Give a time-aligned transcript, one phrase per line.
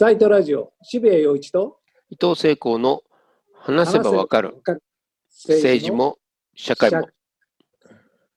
[0.00, 1.76] サイトラジオ、渋谷陽一と
[2.08, 3.02] 伊藤聖光の
[3.52, 4.56] 話せばわかる
[5.28, 6.16] 政治も
[6.56, 7.06] 社会も。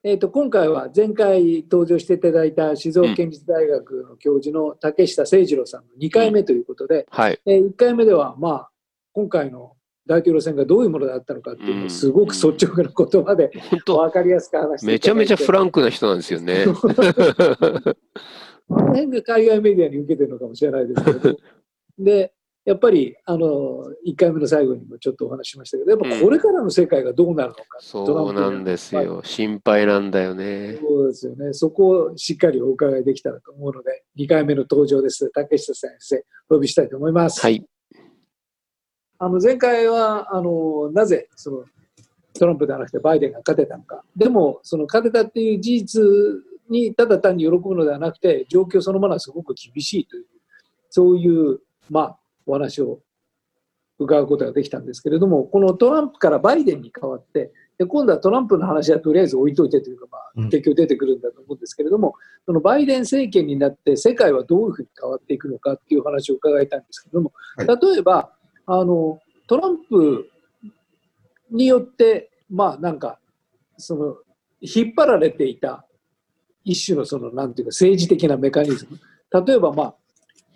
[0.04, 7.06] えーと、今回は前回登場していただいた静岡県立大学の教授の竹下誠二郎さんの2回目ということで、うん。
[7.12, 8.70] はい、えー、1回目では、まあ、
[9.14, 13.54] 今回の大統領選がどういうものだったのかっていうのをすごく率直な言葉で
[13.86, 14.88] 分かりやすく話して。
[14.88, 16.66] めちゃめちゃフランクな人なんですよね。
[18.68, 21.38] この辺が海外メディアに受けてるのかもしれないですけど、
[22.00, 22.34] で、
[22.66, 27.64] やっぱり、あの、1回目の最後にもちょっとお話しましたけど、やっぱこれからの世界がどうなるのか。
[27.74, 29.22] うん、そうなんですよ。
[29.24, 30.78] 心配なんだよね。
[30.82, 31.52] そうですよね。
[31.52, 35.30] そこをしっかりお伺いできたらと思うので、2回目の登場です。
[35.32, 37.42] 竹下先生、お呼びしたいと思います。
[37.42, 37.66] はい。
[39.20, 41.66] あの、前回は、あの、なぜ、その、
[42.34, 44.04] トランプではなくてバイデンが勝てたのか。
[44.16, 46.02] でも、その勝てたっていう事実
[46.70, 50.26] にただ単に喜ぶのではなくて、状況そのものはすごく厳しいという、
[50.90, 51.60] そういう、
[51.90, 53.00] まあ、お話を
[54.00, 62.14] 伺うことができたんですけれども、このトランプからバイデンに変わって、で今度はトランプの話はとりあえず置いといてというか、まあ、結局出てくるんだと思うんですけれども、うん、
[62.46, 68.32] そのバイデン政権になって世界はどういうふうに変わっていくのかっていう話を伺いたいんですけれども、はい、例えば
[68.68, 70.30] あのトランプ
[71.52, 73.20] によってまあなんか
[73.78, 74.16] その
[74.62, 75.86] 引っ張られていた
[76.64, 79.00] 一種のそのなんていうか政治的なメカニズム。
[79.46, 79.96] 例えばまあ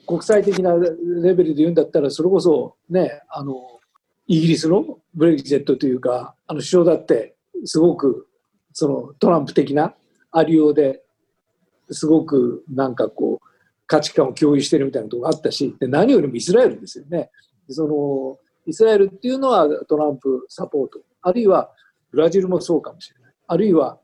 [0.08, 3.80] 国際的なレベルで言うんだったらそれこそねあの
[4.28, 7.36] イギリスのブレグジェットというかあの首相だって
[7.66, 8.28] すごく
[8.74, 9.96] そのトランプ的な
[10.32, 11.02] ありようで
[11.90, 13.48] すごくなんかこう
[13.86, 17.32] 価値観を共有してるみたいなとこがあったしで何よりもイスラエルですよね。
[17.70, 21.00] そのイスラエルっていうのはトランプサポート。
[21.22, 21.72] あるいは
[22.12, 23.34] ブラジルもそうかもしれない。
[23.48, 23.98] あるいは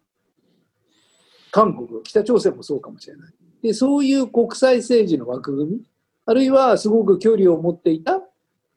[1.53, 3.33] 韓国、北朝鮮もそうかもしれない。
[3.61, 5.81] で、そういう国際政治の枠組み、
[6.25, 8.21] あるいはすごく距離を持っていた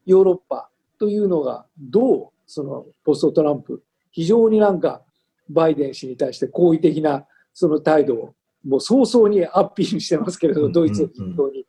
[0.04, 5.00] ヨーロッパというのが、どうそのポストトランプ、非常になんか
[5.48, 11.60] バイデン氏に対して好意的なその態度をもう早々にアピールしてますけれど、ドイツを筆頭に。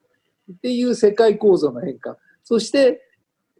[0.51, 2.17] っていう世界構造の変化。
[2.44, 3.01] そして、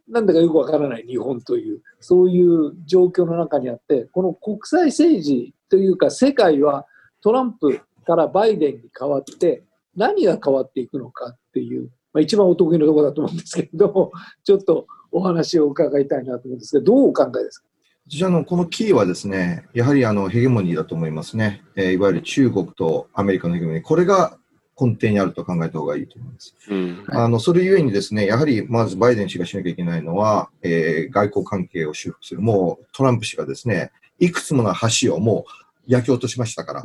[0.06, 6.86] なんだかよくわからない日本という、そういう状況の中にあって、この国際政治というか世界は
[7.22, 9.62] トランプからバイデンに変わって
[9.96, 14.12] 何が変わっていくのかっていう、まあ、一番お得意のところだと思うんですけれども
[14.44, 17.66] ちょっとお話を伺いたいなと思うんですがどうお考えですか？
[18.10, 24.38] 私あのこのキーはですね、やはりあのヘゲモニーだと思いますね、えー、いわゆる中国とアメリカのヘゲモニー、これが
[24.80, 26.54] 根底にあると考えた方がいいと思います。
[26.70, 32.40] うん、あのそれゆえにですね、やはりまずバイデン氏がしなきゃいけないのは、えー、外交関係を修復する。
[32.40, 36.82] もうトランプ氏がですね、いくつもの橋をもう焼き落としましたから、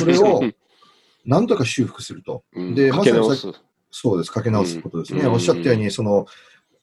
[0.00, 0.40] それを
[1.26, 2.44] なんとか修復すると。
[2.54, 3.54] で、まさに
[3.90, 5.26] そうです、かけ直すことですね。
[5.26, 6.26] おっしゃったように、その、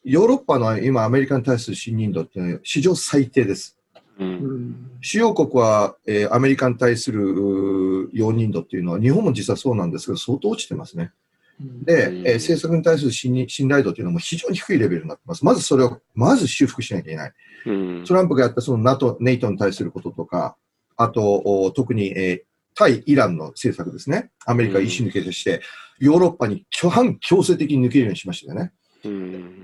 [0.03, 3.77] ヨーロッパの今、アメリカに対する信任度って史上最低です。
[4.19, 11.11] うん、主要国は、えー、アメリカに対する容認度っていうのは、日本も実はそうなんですけど、相当落ちてますね。
[11.59, 15.45] で、えー、政策に対する信頼度というのも非常に低いレベルになってます。
[15.45, 17.33] まずそれを、まず修復しなきゃいけない。
[17.65, 17.71] う
[18.01, 20.55] ん、トランプがやったその NATO、ネイトに対することとか、
[20.97, 22.41] あと、特に、えー、
[22.75, 24.31] 対イランの政策ですね。
[24.45, 25.61] アメリカ一抜けとして、
[25.99, 28.71] ヨーロッパに反強制的に抜けるようにしましたよね。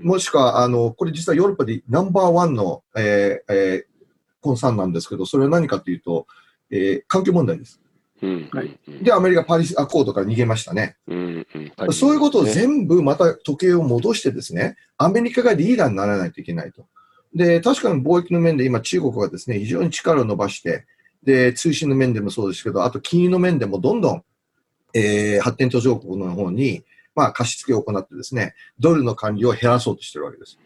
[0.02, 4.04] もしくは、あの、これ実はヨーロッパでナンバーワンの、えーえー、
[4.40, 6.26] コンサーンなんですけど、それは何かというと、
[6.70, 7.80] えー、環境問題です。
[8.52, 10.96] はい、で、アメリカ・パリスアコードから逃げましたね。
[11.06, 11.46] うん
[11.78, 16.86] うん、そういうことを全部また時計を戻してですね、アメリカがリーダーにならないといけないと。
[17.34, 20.86] で、確かに貿易の面で今中国がですね、非常に力を伸ばして、
[21.24, 24.24] で、通信の面でもそうですけど、あと金融の面でもどんどん、
[24.94, 30.58] えー、発展途上国の方に、まあ、貸し付けを行ってですね、ドルの管理を減らそうとしてるわけです。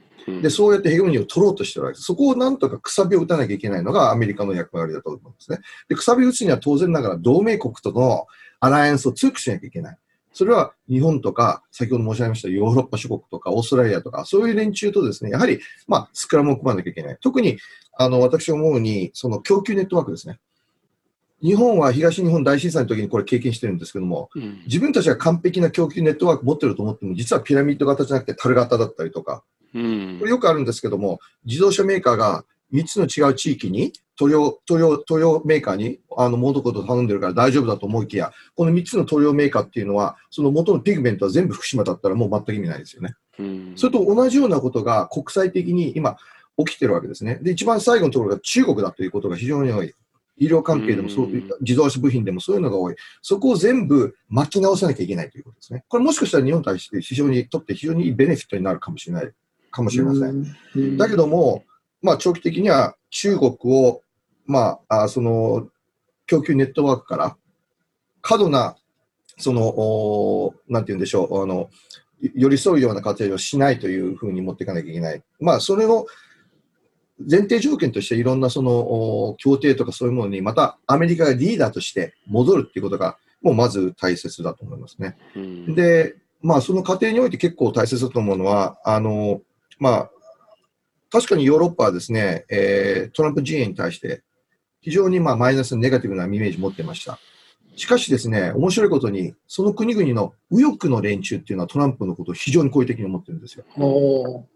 [0.43, 2.05] で、そうやってヘゲモニーを取ろうとしてるわけです。
[2.05, 5.59] そこをなんとかくさびを打たなきゃいけないのがアメリカの役割だと思うんですね。
[5.89, 8.27] で、くさび打つには当然ながら同盟国との
[8.61, 9.99] アライアンスを強くしなきゃいけない。
[10.33, 17.19] それは日本とか、先ほど申し上げましたヨーロッパ諸国とかオーストラリアとか、そういう連中とですね、やはり、まあ、スクラムを組まなきゃいけない。
[17.21, 17.59] 特に、
[17.97, 20.38] あの、私思うに、その供給ネットワークですね。
[21.43, 29.44] 日本は東日本大震災の時にこれ経験してるんですけども、うん、自分たちが完璧な供給ネットワーク持ってると思っても、実はピラミッド型じゃなくて樽型だったりとか、
[29.75, 43.14] うん、これよくあるんですけども、自動車メーカーが3つの違う地域に、塗料、塗料、塗料メーカーに、あの、元々頼んでるから大丈夫だと思いきや、この3つの塗料メーカーっていうのは、その元のピグメントは全部福島だったらもう全く意味ないですよね。
[43.38, 46.17] うん、それと同じようなことが国際的に今
[46.58, 47.38] 起きてるわけですね。
[47.41, 49.94] で、一番最後のところが中国だということが非常に多い。
[50.38, 51.29] 医療関係でもそう、
[51.61, 52.94] 自動車部品でもそういうのが多い。
[53.23, 55.85] そこを全部巻き直さなきゃいけないということですね。
[55.88, 59.32] これもしかしたら日本に対して非常にとって非常にいいベネフィットになるかもしれない、
[59.70, 60.96] かもしれません。
[60.96, 61.64] だけども、
[62.02, 64.02] まあ長期的には中国を、
[64.46, 65.69] まあ、あその、
[66.26, 67.37] 供給ネットワークから
[68.23, 68.76] 過度な、
[69.38, 71.70] その、なんて言うんでしょう、あの、
[72.34, 75.23] 寄り添うような活動をしないというふうに持っていかなきゃいけない。
[75.41, 76.06] まあ、それの
[77.19, 85.17] 前提条件としていろんなその協定とかそういうものにまたアメリカがリーダーとして戻るっていうことがもうまず大切だと思いますね。
[85.37, 89.43] うん、で、まあその過程において結構大切だと思うのは、あの、
[89.79, 90.11] まあ、
[91.11, 94.23] 確かにヨーロッパはですね、えー、トランプ陣営に対して
[94.81, 97.19] 非常にまあマイナスネガティブなイメージ持ってました。
[97.79, 103.65] しかしですね、面白いことに、その国々の右翼の連中っていうのはトランプのことを非常に好意的に思ってるんですよ。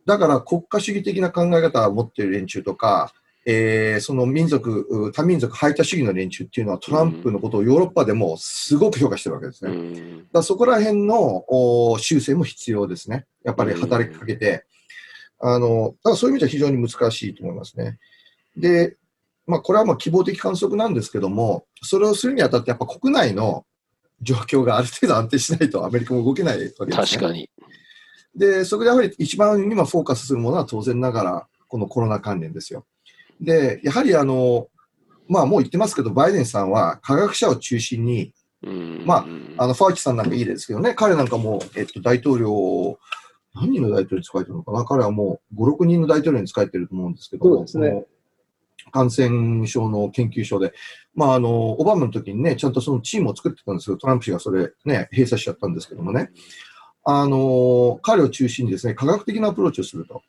[0.05, 3.13] だから国家主義的な考え方を持っている連中とか、
[3.47, 10.25] えー、その民族、多民族排他主義の連中っていうのはトランプのことをヨーロッパでもすごく評価してるわけですね。
[10.33, 11.45] だそこら辺の
[11.99, 13.27] 修正も必要ですね。
[13.45, 14.65] やっぱり働きかけて。
[15.39, 17.99] あの、だからそういう意味では非常に難しいと思いますね。
[18.57, 18.97] で、
[19.47, 23.65] まあ、これはまあ希望的観測なんですけども、それをするにあたって、やっぱ国内の
[24.21, 27.51] 状況がある程度安定しないとアメリカも動けないわけです、ね、確かに。
[28.35, 32.85] で、そこでやはり一番今フォーカスするものは当然ながら、このコロナ関連ですよ。
[33.41, 34.69] で、やはりあの、
[35.29, 38.33] まあもう言ってますけど、バイデンさんは科学者を中心に、
[39.05, 39.27] ま
[39.59, 42.99] あ、あの、ファウチさんなんかいいですけどね、彼なんかも、えっと、大統領、
[43.55, 48.05] 何人の大統領に使えてるのかな彼はもう5、6人の大統領に使えてると思うんですけど、そうですね。
[48.93, 50.73] 感染症の研究所で、
[51.15, 56.31] まあ、あの、オバマの時にね、ちゃんとそのチームを作ってたんですけど、トランプ氏がそれね、閉鎖しちゃったんですけどもね、
[57.05, 60.23] あの、彼を中心にですね、科学的なアプローチをすると。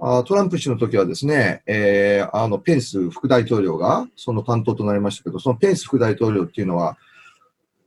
[0.00, 6.96] あトランプ氏の時はですね、えー、あの、ペンス副大統領がその担当となりましたけど、そのペンス副大統領っていうのは、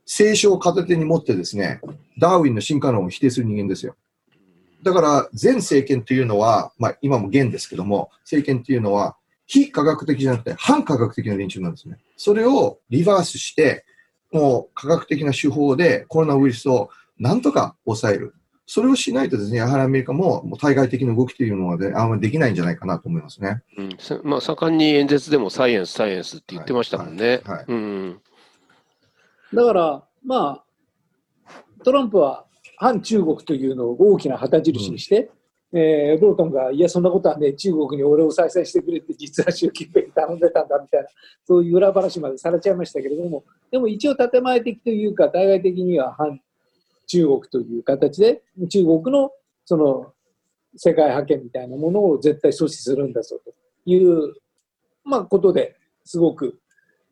[0.06, 1.80] 聖書を片手に持ってですね、
[2.18, 3.96] ダーウィンの進化論を否定する人間ですよ。
[4.82, 9.16] だから、前政権というのは、まあ今も現ですけども、政権というのは、
[9.50, 11.98] 非科学的じゃなくて反科学的な連中なんですね。
[12.16, 13.84] それをリバースして、
[14.30, 18.34] もう科学的な手法でコロナウイルスをなんとか抑える。
[18.64, 23.64] それをしないとですね、やはりアメリカももう対外的な動きというのは、ね、あんまりできないんじゃないかなと思いますね。
[23.76, 27.42] うん、まあ、盛んに演説でもサイエンス、サイエンスって言ってましたもんね。
[27.44, 28.20] はい、はいうん、
[29.52, 31.52] だから、まあ、
[31.82, 32.44] トランプは
[32.76, 35.32] 反中国というのを大きな旗印にして、
[35.72, 41.08] えー、ボルトンが、いや、そんなことはね、中国に俺を再生してくれって、実は習近平に頼んでたんだみたいな、
[41.46, 46.40] そういう裏話までされちゃいましたけれども、でも一応、建前的というか、対外的には反
[47.06, 49.30] 中国という形で、中国の
[49.64, 50.12] その
[50.76, 53.52] 世界覇権みたいなものを絶対阻止するんだぞと
[53.84, 54.34] いう、
[55.04, 56.60] まあ、ことですごく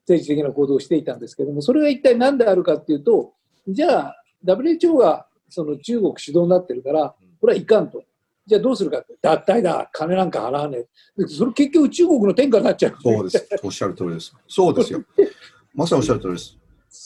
[0.03, 3.35] 政治的な行動をしていたんですけども、それが一体何であるかっていうと、
[3.67, 8.05] じゃあ、WHO がその中国主導になってるから、これはいかんと。
[8.49, 11.27] じゃあどうするかって、脱退だ、金なんか払わねえ。
[11.27, 12.97] それ結局中国の天下になっちゃう。
[13.03, 13.49] そうです。
[13.63, 14.35] おっしゃる通りです。
[14.49, 15.05] そうですよ。
[15.75, 16.57] まさにおっしゃる通りです。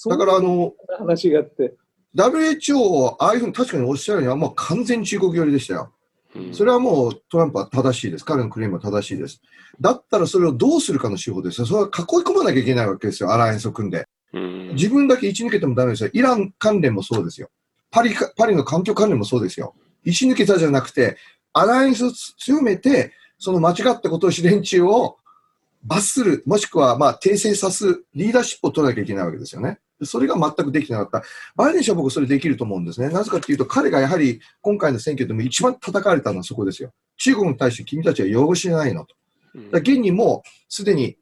[0.09, 1.75] だからあの、話があって。
[2.15, 5.93] WHO はああいうふうに確かにおっしゃるにはもう完全中国寄りでしたよ。
[6.53, 8.25] それはもうトランプは正しいです。
[8.25, 9.43] 彼のクレームは正しいです。
[9.81, 11.67] だったらそれをどうするかの手法ですよ。
[11.67, 13.33] それは囲い込まなきゃいけないわけですよ。
[13.33, 14.07] アライアンスを組んで。
[14.33, 16.11] 自分だけ位置抜けてもダメですよ。
[16.13, 17.49] イラン関連もそうですよ。
[17.91, 19.75] パリパリの環境関連もそうですよ。
[20.05, 21.17] 石抜けたじゃなくて、
[21.53, 25.19] アライアンスを強めて、その間違ったことをし連中を
[25.85, 29.79] 罰する、もしくはまあ訂正さす、リーダーシップを取らなきゃいけないわけですよね。
[30.05, 31.29] それが全くできてなかった。
[31.55, 33.09] バイデン氏は僕それできると思うんですね。
[33.09, 36.93] なぜかというと、彼がやはり今回の選挙でも一番叩かれたのはそこですよ。
[37.17, 39.15] 中国に対して君たちは擁護しないのと。
[39.71, 41.17] だ現にもうすでに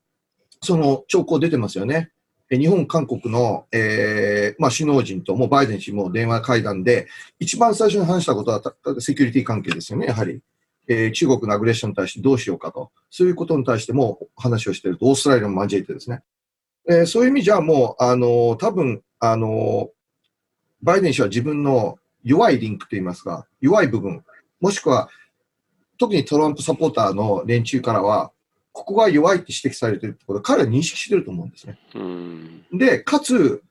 [0.62, 2.10] その兆候出てますよね。
[2.58, 7.06] 日本、韓国の、えーまあ、首脳陣ともバイデン氏も電話会談で、
[7.38, 8.60] 一番最初に話したことは
[9.00, 10.40] セキュリティ関係ですよね、やはり。
[10.88, 12.90] えー、中国のアグレッションに対してどうしようかと。
[13.08, 16.22] そういうことに対しても話をしていると、オーストラリアも交えてですね。
[16.88, 19.88] えー、そういう意味じゃもう、あのー、多分、あのー、
[20.82, 24.24] バイデン氏は自分の弱いリンクといいますか、弱い部分、
[24.60, 25.08] もしくは、
[25.98, 28.32] 特にトランプサポーターの連中からは、
[28.72, 31.78] ここが弱いって指摘されてるってことは彼は認識してると思うんですね。
[32.72, 33.62] で、かつ、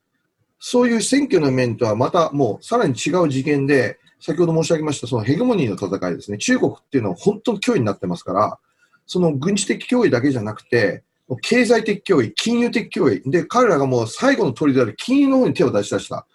[0.58, 6.36] そういう選挙の面とはまたもうさらに違う次元で、先ほど申し上げましたそのヘゲモニーの戦いですね。
[6.36, 8.58] 中国っていうのは本当に脅威になってますから、
[9.06, 11.02] その軍事的脅威だけじゃなくて、
[11.42, 13.30] 経済的脅威、金融的脅威。
[13.30, 16.26] で、彼らがもう最後の鳥である金融の方に手を出し出した。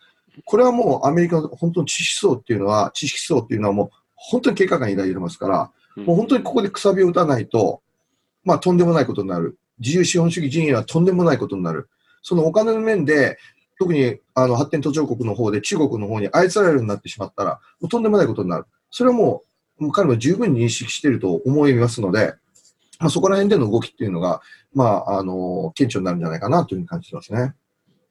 [0.46, 5.72] これはもうアメリカの本当に知識層っていうのは、知識層っていうのはもう本当に警戒感に抱いてますから、
[6.04, 7.82] もう本当にここでくさびを打たないと、
[8.46, 9.58] まあ、とんでもないことになる。
[9.80, 11.90] 自由資本主義陣営はとんでもないことになる。
[12.22, 13.38] そのお金の面で、
[13.78, 18.66] 特にあの発展途上国の方で中国の方に操られるようになってしまったら、もうとんでもないことになる。
[18.90, 19.44] それはも
[19.80, 22.36] う、彼も十分認識していると思いますので、
[23.00, 24.42] まあ、そこら辺での動きっていうのが、
[24.74, 27.54] まあ、あの、顕著になるんじゃないかなというふうに感じてますね。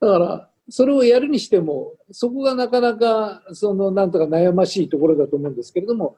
[0.00, 6.16] だから、それをやるにしても、そこがなかなか、その、なんとか悩ましいところだと思うんですけれども、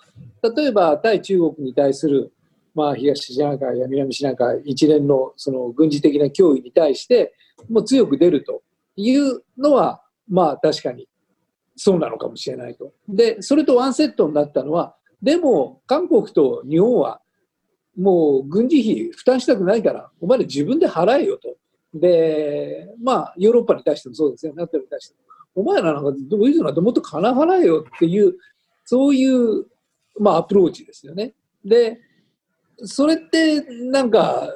[0.57, 2.33] 例えば、対中国に対する、
[2.77, 7.35] まあ、東シナ海や南シナ海一連のその軍事的な脅威に対して、
[7.71, 8.63] もう強く出ると
[8.97, 11.09] いうのは、まあ、確かに
[11.75, 12.93] そうなのかもしれないと。
[13.09, 17.23] で、それとワンセットになったのは、でも、韓国と日本は、
[17.97, 21.57] もう軍事費負担したくないから、お前ら自分で払えよと。
[21.95, 25.15] で、まあ、ヨーロッパに対してもそうですよ、ナトルに対して
[25.55, 25.63] も。
[25.63, 28.35] お前らなんかどういうのなんてもっと金払えよっていう、
[28.85, 29.65] そういう、
[30.21, 31.33] まあ、アプローチですよね。
[31.65, 31.99] で、
[32.85, 34.53] それってなんか、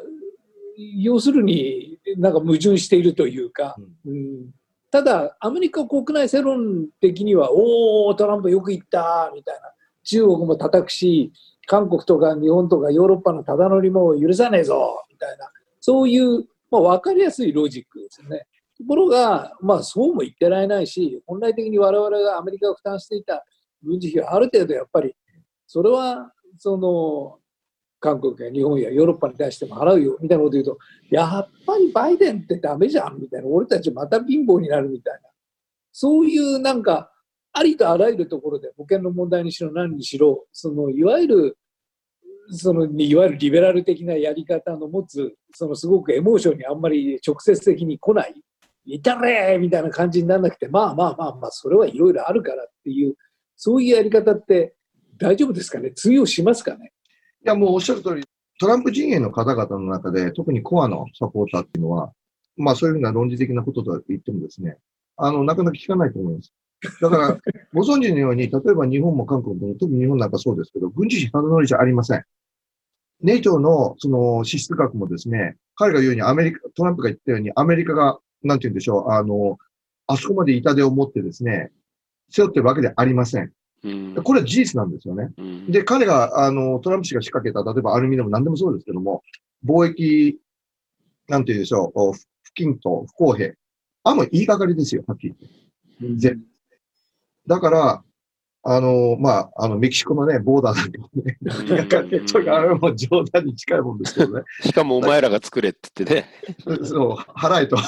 [0.97, 4.51] 要するになんか矛盾しているというか、うん、
[4.91, 9.73] ただ、アメリカ国内世論的には、おお、トランプよく言ったみたいな、
[10.05, 11.33] 中国も叩くし、
[11.67, 15.51] 韓国とか日本とかヨーロッパのただ乗りも許さねえぞみたいな、
[15.81, 18.47] そういうまあ、分かりやすいロジックですよね。
[18.79, 23.45] ところが、まあ、そうも言ってられないし、本来的に我々がアメリカが負担していた
[23.83, 25.15] 軍事費はある程度やっぱり、
[25.67, 27.39] それは、その、
[28.01, 30.79] 韓国や日本やヨーロッパに対しても払うよみたいなこと言うと、
[31.11, 35.29] やっぱりバイデンってダメじゃんみたいな、俺たちまた貧乏になるみたいな、
[35.93, 37.13] そういうなんか、
[37.53, 41.59] ありとあらゆるところで保険の問題にしろ何にしろ、そのいわゆる
[42.53, 48.35] そのいわゆるリベラル的なやり方の持つそのすごくエモーションにあんまり直接的に来ない
[48.87, 53.15] いたれみたいな感じにならなくてまあまあまあまあそれはいろいろあるからっていう
[53.57, 54.75] そういうやり方って
[55.17, 55.93] 大丈夫ですかね？
[55.93, 56.93] 通用しますかね？
[57.45, 58.25] いやもうおっしゃる通り
[58.59, 62.13] トランプ陣営の方々の中で特にコアのサポーターっていうのは
[62.57, 64.77] まあそういうふうな論理的なことと言ってもですね
[65.17, 66.53] あのなかなか聞かないと思います。
[67.01, 67.39] だから、
[67.75, 72.25] ご存知のように、例えば日本も韓国も、特に日本なんかそうですけど、軍事費ただ乗りじゃありません。
[73.21, 79.59] ネイトのその支出額もですね、彼が言うようにアメリカ、トランプが言ったようにアメリカが、なんて言うんでしょう、あの、
[80.07, 81.71] あそこまで痛手を持ってですね、
[82.31, 83.53] 背負ってるわけではありません。
[84.23, 85.31] これは事実なんですよね。
[85.69, 89.23] で、彼が、あの、トランプ氏が仕掛けた、例えばアルミでも何でもそうですけども、
[89.65, 90.39] 貿易、
[91.29, 93.55] なんて言うんでしょう、不均と不公平。
[94.05, 95.35] あ、もう言いがかりですよ、はっきり
[96.01, 96.37] 言って。
[97.47, 98.05] だから、
[98.63, 101.39] あの、まあ、あの、メキシコのね、ボーダーなんかもね、
[102.27, 104.43] ちょっとあれも冗談に近いもんですけどね。
[104.63, 106.27] しかもお前らが作れって言ってね。
[106.85, 107.79] そう、払えと。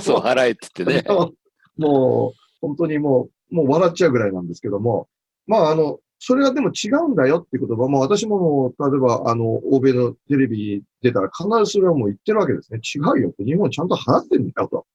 [0.00, 1.32] そう、払えって言ってね。
[1.76, 5.08] もう、本当にもう、もう笑っちゃうぐらいなんですけども、
[5.46, 12.80] まあ、あの、それはでも違うんだよっていう言葉も、私も例えば、あの、欧米のテレビ出たら必ずそれはもう言ってるわけですね。
[12.82, 14.86] 違うよって、日本ちゃんと払ってんだよと。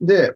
[0.00, 0.34] で、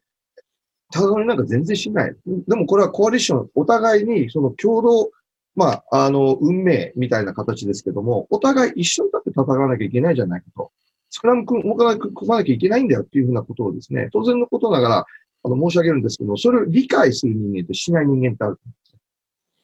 [0.93, 2.17] ただになんか全然しない。
[2.49, 5.11] でもこれはコアリッション、お互いにその共同、
[5.57, 10.71] まあ、あの、運命みたいな形ですけども、お互い一緒に立って戦わなきゃいけないじゃないかと。
[11.11, 15.07] スクラム組まなきゃいけないんだよっていうふうなことをですね、当然のことながら、
[15.43, 18.59] あの、申し上げるんですけど、それを理解する人間としない人間ってある。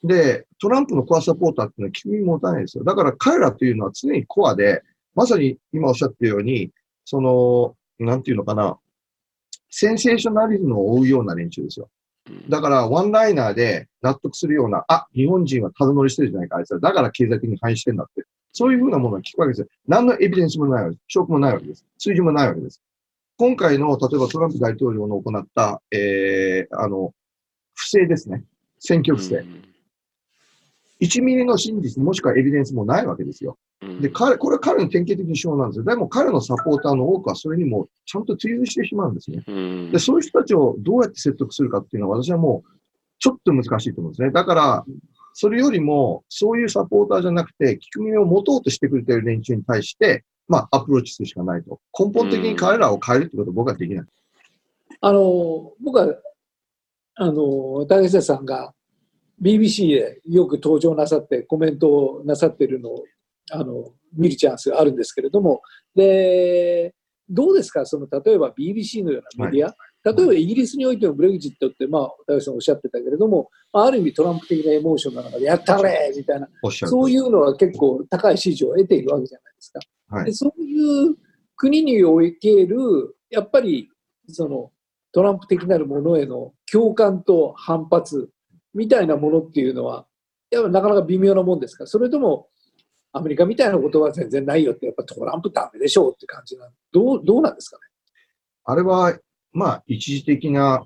[0.05, 2.85] で、トランプのコアサポーターっていうのは聞く耳持たないですよ。
[2.85, 4.83] だから彼らっていうのは常にコアで、
[5.15, 6.71] まさに今おっしゃったように、
[7.05, 8.79] その、なんていうのかな、
[9.71, 11.89] センセーショナリズムを追うような連中ですよ。
[12.49, 16.81] だから、ワンライナーで納得するような、あ、日本人はただ乗りしてるじゃないか、あいつら。
[16.81, 18.25] だから経済的に反映してんだって。
[18.53, 19.67] そういうふうなものを聞くわけですよ。
[19.87, 21.05] 何のエビデンスもないわけです。
[21.09, 21.85] 証拠もないわけです。
[21.99, 22.81] 数字もないわけです。
[23.39, 27.13] 今回の、例えばトランプ大統領の行った、えー、あの、
[27.75, 28.45] 不正ですね。
[28.79, 29.45] 選挙不正。
[31.01, 33.59] 1ミリの真実もしくはエビデンスもないわけですよ。
[34.01, 35.85] で、彼、これは彼の典型的に手法なんですよ。
[35.85, 39.43] でも彼のサポーターの多くはそれにもちゃんと追随してしまうんですね。
[39.93, 42.71] で、そういう人たちをどうやって説得するかっていうのは私はもう
[43.19, 44.31] ちょっと難しいと思うんですね。
[44.31, 44.85] だから、
[45.35, 51.81] それよりも、そういうサポーターじゃなくて、聞く耳を持とうとしてくれている連中に対して、まあ、アプローチするしかないと。
[51.99, 54.07] 根本的に彼らを変えるってことは僕はできない。
[55.01, 56.15] あの、僕は、
[57.17, 58.75] あの、竹下さんが
[59.43, 63.05] BBC でよく登場なさってコメントをなさっているのを
[63.51, 65.61] あの見るチャンスがあるんですけれども、
[65.95, 66.95] で
[67.29, 69.75] どうですか、その例えば BBC のようなメディア、は
[70.13, 79.81] い、例えばイギリスにおいてのブレグジットって、まあ、高橋さんおっしゃってたけれども、ある意味トランプ的なエモーションの中で、やったれみたいな、そういうのは結構高い支持を得ているわけじゃないですか。
[80.09, 81.17] はい、でそういう
[81.57, 83.91] 国における、やっぱり
[84.29, 84.71] その
[85.13, 88.31] トランプ的なるものへの共感と反発
[88.75, 90.07] みたいなものっていうのは、
[90.51, 92.49] やっぱなかなか微妙なもんですか、それとも
[93.13, 97.83] アメリカみたいなことは全然ないよって、やっぱトランプダメでしょうって感じなどう、どうなんですかね？
[98.65, 99.19] あれは、
[99.53, 100.85] まあ、一時的な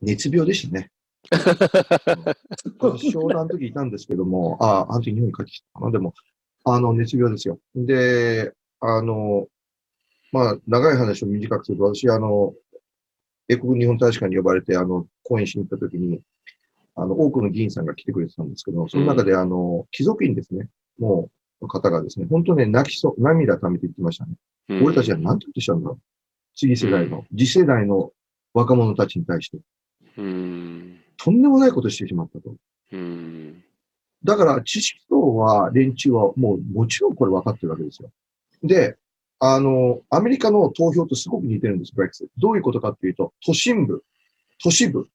[0.00, 0.90] 熱病でしたね。
[3.12, 5.90] 商談の時いたんですけども、ああ、あの時日本に帰ってきたかな。
[5.90, 6.14] でも、
[6.64, 7.58] あの、熱病ですよ。
[7.74, 9.46] で、あの、
[10.32, 12.54] まあ、長い話を短くすると、私、あの、
[13.48, 16.20] 英国日本大使館に呼ばれて、あの、講演しに行った時に、
[16.94, 24.34] あの、多くの議員さんが来てくれてたんですけど、その中で、あの、貴族院ですね、もう、方がですね、本当ね、泣きそう、涙ためて言ってましたね。
[24.68, 26.00] うん、俺たちは何て言ってしたんだろう。
[26.56, 28.12] 次世代の、次世代の
[28.54, 29.58] 若者たちに対して。
[30.16, 32.54] うん、とんでもないことしてしまったと。
[32.92, 33.62] うん、
[34.24, 38.10] だから、知識層は、連中はもう、もちろんこれ分かってるわけですよ。
[38.62, 38.96] で、
[39.38, 42.32] あの、アメリカの投票とすごく似てるんです、ブレクセット。
[42.38, 44.04] どういうことかっていうと、都心部、
[44.62, 45.08] 都市部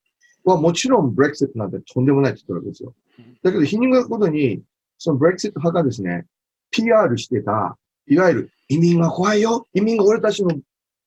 [0.43, 2.95] はもちろんブレクセットなんてとんでもないって言ってるわけですよ。
[3.43, 4.63] だけど、皮肉なことに、
[4.97, 6.25] そのブレクセット派がですね、
[6.71, 9.67] PR してた、いわゆる移民が怖いよ。
[9.73, 10.49] 移民が俺たちの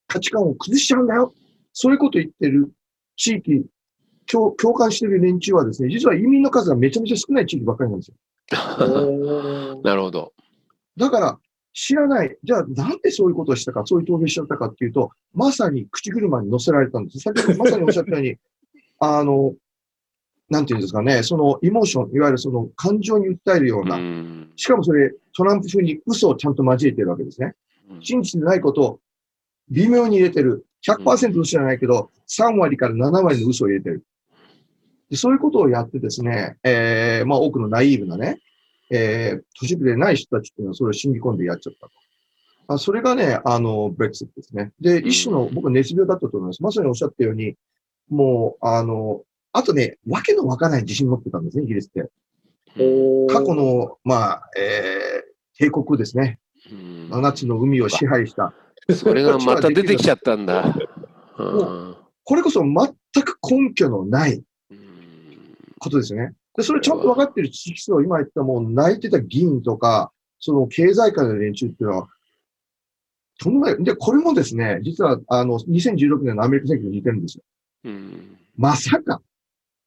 [0.07, 1.35] 価値観を崩しちゃうんだよ。
[1.73, 2.73] そういうこと言ってる
[3.17, 3.67] 地域、
[4.31, 8.15] 共共感してる連中はですね、実は移民の数がめちゃめちゃ少ない地域ばっかりなんですよ。
[9.83, 10.33] なるほど。
[10.97, 11.39] だから、
[11.73, 12.37] 知らない。
[12.43, 17.21] じゃあ、なんでそういうことをしたか、そういう投票しちゃったかっていうと、まさに口車に乗せられたんです。
[17.21, 18.37] 先ほどまさにおっしゃったように、
[19.01, 19.55] あの、
[20.51, 23.99] なんていうんですかね、そのイモーション、いわゆるその感情に訴えるような、
[24.57, 27.55] しかもそれ、トランプ風に嘘をちゃんと交えてるわけですね。
[28.01, 29.01] 真実でないことを
[29.71, 30.67] 微妙に入れてる。
[30.87, 34.03] 100%嘘じゃないけど、3割から7割の嘘を入れてる。
[35.11, 38.41] でそういうことをやってですね、えー、まあ多くのナイーブなね、
[38.91, 41.93] えー、都市部でない人たちっていうのはそれを信じ込んでやっちゃったと。
[42.71, 44.73] あそれがね、あの、ブレックスですね。
[44.79, 46.63] で、一種の、僕は熱病だったと思います。
[46.63, 47.55] まさにおっしゃったように、
[48.11, 49.23] もう、あの、
[49.53, 52.11] あとね、わけのわからない自信持ってたんですね、イギリスって。
[53.33, 56.41] 過去の、まあ、えー、帝国ですね。
[57.09, 58.53] 七つの海を支配した。
[58.95, 60.77] それがまた出てきちゃったんだ。
[61.37, 64.43] これこそ全く根拠のない
[65.79, 66.35] ことですよね。
[66.57, 72.09] で、それちゃんと分かってる知識層、今言ったもう泣いてた議員とか、その経済界の連中っていうのは、
[73.41, 73.85] とんでもない。
[73.85, 77.45] で、これもですね、実は、あの、2016年のアメリカ選挙に似てるんですよ。
[77.85, 79.23] うん、まさか、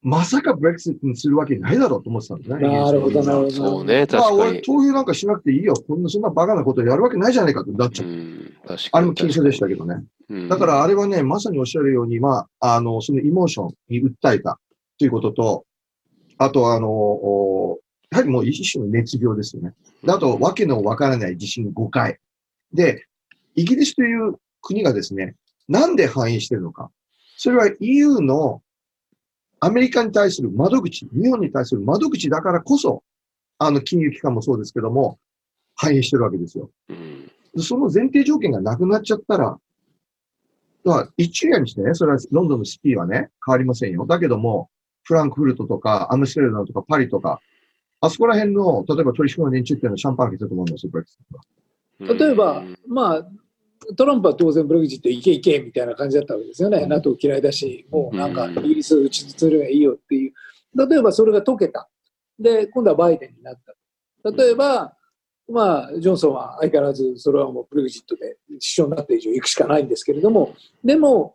[0.00, 2.56] まさかブレクシットにするわけないだろうと思ってたんですね。
[2.56, 3.50] なるほど、なるほど。
[3.50, 4.38] そうね、確かに。
[4.38, 5.74] まあ、俺、投票なんかしなくていいよ。
[5.74, 8.08] こんな、そんなバカなことやるわけないじゃないかってなっちゃう。
[8.08, 8.88] うん、確かに。
[8.92, 10.02] あれも禁止でしたけどね。
[10.28, 14.58] うん、だから、あれはね、まさにおっしゃるように、まあ、あの、そのエモーションに訴えた
[14.98, 15.64] ということと、
[16.44, 17.78] あと、あの、
[18.10, 19.74] やはりもう一種の熱病ですよね。
[20.06, 22.18] あと、わけのわからない地震5回。
[22.72, 23.06] で、
[23.54, 25.36] イギリスという国がですね、
[25.68, 26.90] なんで反映しているのか。
[27.36, 28.62] それは EU の
[29.60, 33.04] アメリカに対する窓口、日本に対する窓口だからこそ、
[33.58, 35.18] あの、金融機関もそうですけども、
[35.76, 36.70] 反映してるわけですよ。
[37.58, 39.58] その前提条件がなくなっちゃったら、
[40.84, 44.04] だから一夜にしてね、それはロンドンのシティはね、変わりませんよ。
[44.06, 44.68] だけども、
[45.04, 47.40] フランクフルトとか、アムステルダムとか、パリとか、
[48.00, 53.26] あそこら辺の、例えば取引の連中っていうのはシャンパン開けたと思うんですよ、ブレクスト例えば、まあ、
[53.96, 56.86] トランプは当然ブレグジットいけいけみたいな感じだったわけですよね。
[56.86, 60.32] NATO 嫌いだし、もうなんかイギリス打ちつればいいよっていう。
[60.88, 61.88] 例えばそれが解けた。
[62.38, 63.56] で、今度はバイデンになっ
[64.24, 64.30] た。
[64.30, 64.96] 例えば、
[65.48, 71.34] まあ、ジョンソンは相変わらずそれはもうブレグジットで首相になった以上行くしかないんですけれども、でも、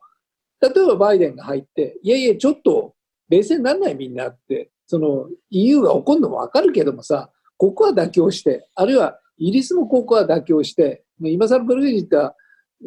[0.62, 2.96] 例えばバイデンが入って、いやいや、ちょっと
[3.30, 12.36] 冷静にならないみんなって、その EU が怒るのもわかるけどもさ、ここは妥協して、あるいはイギリスもここは妥協して、今更ブレグジットは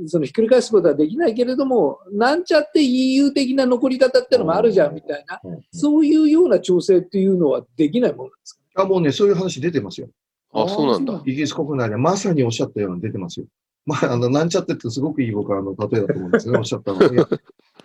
[0.06, 5.40] そのひっくり返すことはできないけれども、なんちゃって EU 的な残り方ってのもあるじゃんみたいな、
[5.72, 8.82] そういうような調整っていうのはできないものですか？
[8.82, 10.08] あもうね、そういう話出てますよ。
[10.52, 11.20] あ、そうなんだ。
[11.26, 13.46] イギリス国内でまさにおっしゃったように出てますよ。
[13.84, 17.28] まあ、あの、なんちゃってってすごくいい僕はあの、例えだと思うんですよね、おっしゃったのは。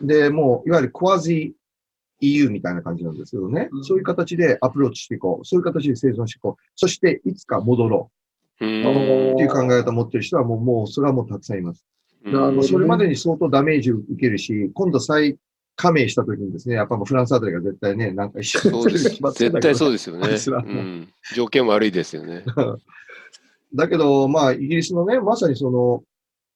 [0.01, 1.55] で、もう、いわゆるクワジ
[2.21, 5.45] EU みたいな感じなんですけどね、うん、そういう形でアプローチしていこう。
[5.45, 6.63] そういう形で生存していこう。
[6.75, 8.15] そして、いつか戻ろう。
[8.55, 11.85] っていう考え方を持ってる人はもう、もう、それはもうたくさんいます。
[12.23, 15.37] ね、それまでに相当ダメージを受けるし、今度再
[15.75, 21.13] 加盟した時にですね、やっぱもうフランスあたりが絶対ね、なんか一緒に絶対そうですよね、うん。
[21.35, 22.43] 条件悪いですよね。
[23.75, 26.03] だけど、まあ、イギリスのね、まさにその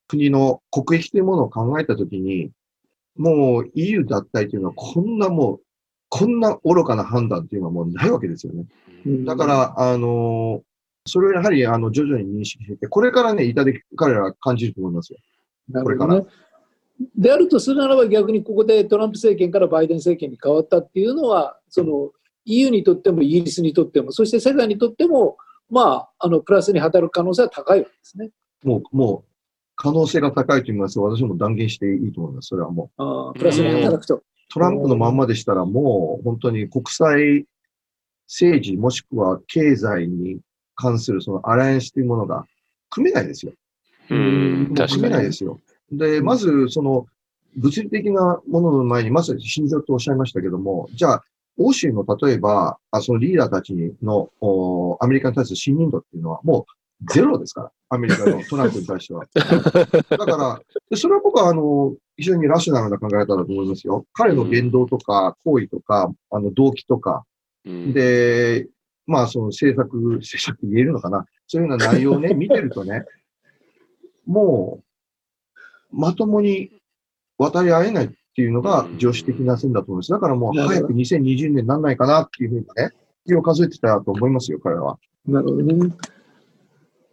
[0.08, 2.52] 国の国益というものを考えたときに、
[3.20, 5.62] もう EU 脱退というのはこんなもう、
[6.10, 8.66] こんな愚かな判断というのはもうないわけですよね。
[9.26, 10.64] だから、あの、
[11.06, 15.20] それをやはりあの徐々に認識していて、これからね、痛手彼らは感じると思いますよ。
[15.84, 16.24] これから。
[17.16, 22.12] であるとするならば逆にここでトランプ政権からバイデン政権に変わったっていうのはその
[22.44, 25.38] EU にとってもイギリスにとってもそして世界にとっても
[25.70, 28.30] まあ、あのプラスに働く可能性は高いわけですね。
[28.64, 29.29] もう、もう、
[29.82, 32.48] 可能性が高いと言いますと、私も断言していいと思います。
[32.48, 33.02] それはもう。
[33.02, 34.22] あプラスに働くと。
[34.50, 37.46] トランプのまんまでしたら、もう本当に国際
[38.28, 40.40] 政治もしくは経済に
[40.76, 42.46] 関するそのアライアンスというものが
[42.90, 43.54] 組めないですよ。
[44.10, 45.62] うん、組めないですよ。
[45.94, 47.06] で、まず、その、
[47.56, 51.24] 物理的なものの前に、まさに心情とおっしゃいましたけども、じゃあ、
[51.58, 59.26] 欧州の例えば、あそのリーダーたちのおアメリカに対する信任度っていうのはもうゼロですから、アメリカの トランプに対しては。
[59.34, 64.06] だから、それは僕はあの非常にラショナルな考え方だと思いますよ。
[64.14, 67.26] 彼の言動とか行為とか、あの動機とか、
[67.66, 68.68] うん、で、
[69.06, 71.26] まあその政策、政策って言えるのかな。
[71.48, 73.06] そういうような内容をね、 見てるとね、
[74.26, 74.84] も
[75.92, 76.82] う、まともに
[77.38, 80.12] 渡り合えないっていうのが常識的な線だと思います。
[80.12, 82.92] だからもう早く2020年にならないかなっていうふうにね、
[83.26, 85.00] 気を数えてたと思いますよ、彼は。
[85.26, 85.92] なるほどね。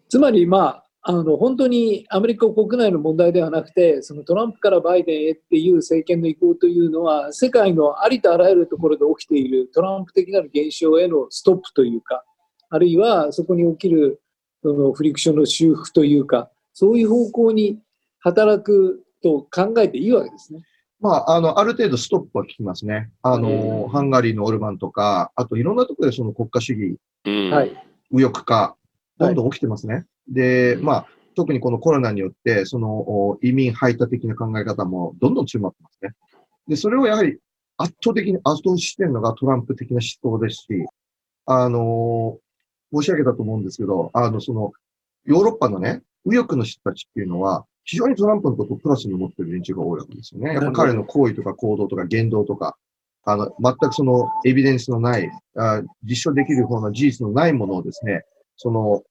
[0.08, 12.24] つまり、まあ、あの本当にアメリカ国内の問題ではなくて、そのトランプからバイデンへっていう政権の意向というのは、世界のありとあらゆるところで起きているトランプ的なる現象へのストップというか、
[12.70, 14.20] あるいはそこに起きる
[14.62, 17.78] そのフリクションの修復というか、そういう方向に
[18.18, 20.62] 働くと考えていいわけですね。
[20.98, 23.10] まあ、あの、ある程度ストップは効きますね。
[23.22, 28.76] あの、ハンガリーのオルバンとか、あといろんなところでその国家主義、はい、右翼化、
[29.18, 29.94] どんどん起きてますね。
[29.94, 36.10] はい、で、まあ、特にこのコロナによって、その移民排他的な考え方もどんどん強まってますね。
[36.66, 37.38] で、それをやはり
[37.76, 40.86] 圧倒的に圧倒しているのがトランプ的な思想ですし、
[41.44, 42.38] あの、
[42.92, 44.72] 申し上げたと思うんですけど、あの、その、
[45.24, 50.54] ヨーロッパのね、右翼の人たちっていうのは、非常にトランプのことをプラスに思ってる連中が多いわけですよね。
[50.54, 52.76] やっぱ彼の行為とか行動とか言動とか、
[53.24, 58.24] あの、全くそのエビデンスのない、あ実証できる方の事実のないものをですね、
[58.56, 59.02] その、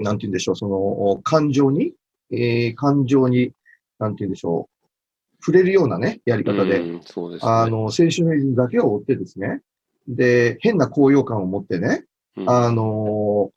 [0.00, 1.94] なんて言うんでしょう、その、感情に、
[2.30, 3.52] えー、感情に、
[3.98, 7.00] なんて言うんでしょう、触れるようなね、やり方で、ね、
[7.42, 9.62] あの、センショナリズムだけを追ってですね、
[10.08, 12.04] で、変な高揚感を持ってね、
[12.36, 13.50] うん、あの、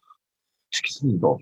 [0.73, 1.39] 突き進むと。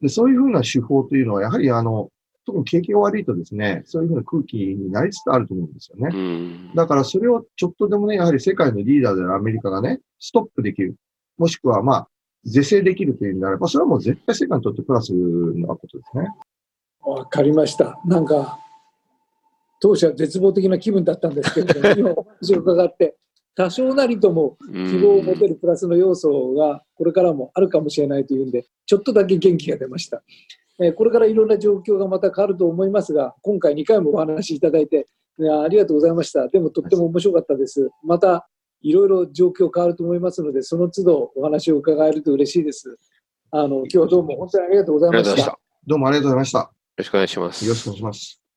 [0.00, 2.10] で、そういうふうな手法というのは、やはりあの、
[2.44, 6.70] 特に景気が悪いとですね、そういうふうな空気になりつつあると思うんですよね。
[6.74, 10.94] だからそれをちょっとでもね、やはり世界のリーダーであるアメリカがね、ストップできる。
[11.36, 12.08] もしくはまあ、
[12.48, 16.28] 是正できるというのであれば、それはもう絶対世界にとってプラスなことですね。
[17.00, 18.00] わかりました。
[18.04, 18.58] なんか、
[19.80, 23.16] 当初は絶望的な気分だったんですけれども、 今お話を伺って、
[23.54, 30.22] 多少なりとも希望を持てるプラスの要素がこれからもあるかもしれないというんで、ちょっとだけ元気が出ました。
[30.80, 35.08] えこれからいろんな状況がまた変わると思いますが、今回2回もお話しいただいて、
[35.40, 36.46] ありがとうございました。
[36.48, 37.90] でもとっても面白かったです。
[38.04, 38.48] また
[38.80, 42.98] いろいろ状況変わると思いますので、その都度お話を伺えると嬉しいです。
[43.50, 45.58] あの今日はどうも本当にありがとうございました。
[45.86, 46.58] どうもありがとうございました。
[46.58, 47.64] よろしくお願いします。
[47.64, 48.47] よろしくお願いします。